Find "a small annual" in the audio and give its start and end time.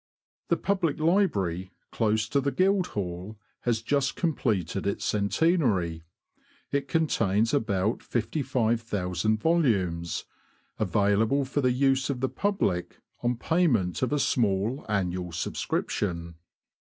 14.11-15.31